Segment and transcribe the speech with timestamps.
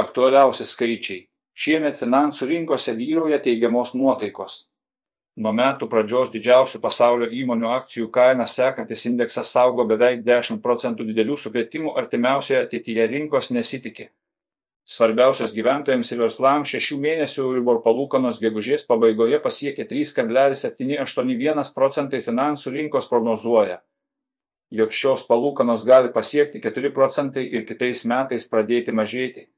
[0.00, 1.26] Aktualiausi skaičiai.
[1.60, 4.54] Šiemet finansų rinkose vyrauja teigiamos nuotaikos.
[5.44, 11.36] Nuo metų pradžios didžiausių pasaulio įmonių akcijų kainą sekantis indeksas augo beveik 10 procentų didelių
[11.42, 14.06] sukrėtimų artimiausioje ateityje rinkos nesitikė.
[14.90, 23.06] Svarbiausios gyventojams ir verslams šešių mėnesių Euribor palūkanos gegužės pabaigoje pasiekė 3,781 procentai finansų rinkos
[23.12, 23.78] prognozuoja,
[24.80, 29.50] jog šios palūkanos gali pasiekti 4 procentai ir kitais metais pradėti mažėti.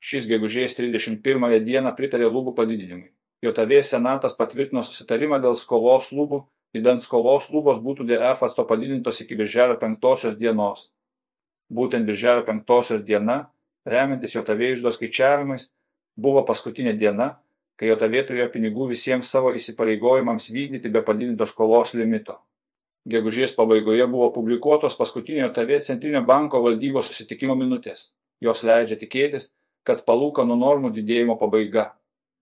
[0.00, 3.10] Šis gegužės 31 dieną pritarė lubų padidinimui.
[3.44, 6.44] JOTV senatas patvirtino susitarimą dėl skolos lubų,
[6.76, 10.90] įdant skolos lubos būtų DF atsto padidintos iki birželio 5 dienos.
[11.68, 13.50] Būtent birželio 5 diena
[13.86, 15.70] remiantis JOTV išdo skaičiavimais,
[16.16, 17.36] buvo paskutinė diena,
[17.78, 22.40] kai JOTV turėjo pinigų visiems savo įsipareigojimams vykdyti be padidintos skolos limito.
[23.06, 28.16] Gegužės pabaigoje buvo publikuotos paskutinio JOTV Centrinio banko valdybos susitikimo minutės.
[28.42, 29.52] Jos leidžia tikėtis,
[29.86, 31.92] kad palūkanų normų didėjimo pabaiga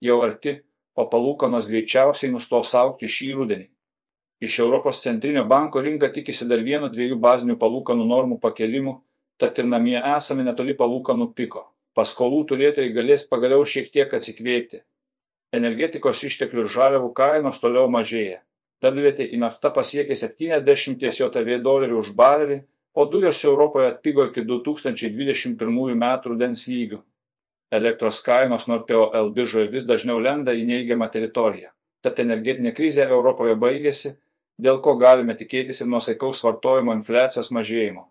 [0.00, 0.60] jau arti,
[0.94, 3.66] o palūkanos greičiausiai nustos aukti šį rudenį.
[4.42, 8.96] Iš Europos centrinio banko rinka tikisi dar vieno dviejų bazinių palūkanų normų pakelimų
[9.42, 11.64] tad ir namie esame netoli palūkanų piko.
[11.98, 14.78] Paskolų turėtojai galės pagaliau šiek tiek atsikvėpti.
[15.58, 18.38] Energetikos išteklių žaliavų kainos toliau mažėja.
[18.82, 22.60] WTI į naftą pasiekė 70 JOTV dolerių už barelį,
[22.94, 26.06] o dujos Europoje atpigo iki 2021 m.
[26.30, 27.02] rudens lygių.
[27.72, 31.72] Elektros kainos Norteo L biržoje vis dažniau lenda į neigiamą teritoriją.
[32.02, 34.16] Tad energetinė krizė Europoje baigėsi,
[34.58, 38.08] dėl ko galime tikėtis ir nuosaikaus vartojimo infliacijos mažėjimo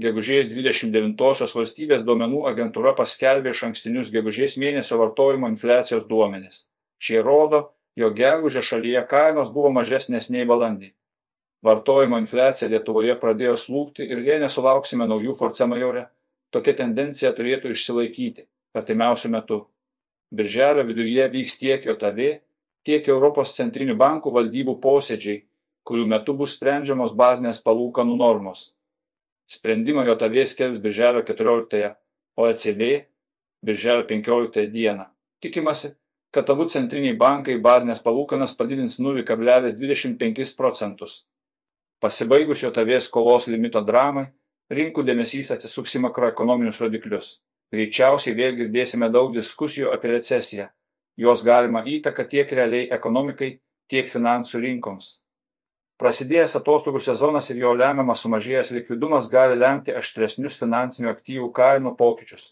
[0.00, 6.66] gegužės dvidešimt devintosios valstybės duomenų agentūra paskelbė išankstinius gegužės mėnesio vartojimo infliacijos duomenis.
[7.02, 10.92] Šie rodo, jog gegužę šalyje kainos buvo mažesnės nei balandį.
[11.62, 16.08] Vartojimo infliacija Lietuvoje pradėjo slūgti ir jei nesulauksime naujų force majore,
[16.50, 19.60] tokia tendencija turėtų išsilaikyti artimiausių metų.
[20.32, 22.40] Birželio viduje vyks tiek JOTV,
[22.82, 25.42] tiek Europos centrinių bankų valdybų posėdžiai,
[25.86, 28.72] kurių metu bus sprendžiamos bazinės palūkanų normos.
[29.52, 31.94] Sprendimą JOTV skelbs birželio 14,
[32.36, 32.82] o ECB
[33.62, 35.04] birželio 15 dieną.
[35.42, 35.88] Tikimasi,
[36.32, 41.18] kad abu centriniai bankai bazinės palūkanas padidins 0,25 procentus.
[42.00, 44.30] Pasibaigus JOTV skolos limito dramai,
[44.72, 47.34] rinkų dėmesys atsisuks į makroekonominius rodiklius.
[47.72, 50.70] Greičiausiai vėl girdėsime daug diskusijų apie recesiją,
[51.16, 53.58] jos galima įtaką tiek realiai ekonomikai,
[53.88, 55.12] tiek finansų rinkoms.
[56.02, 62.48] Prasidėjęs atostogų sezonas ir jo lemiamas sumažėjęs likvidumas gali lemti aštresnius finansinių aktyvų kainų pokyčius.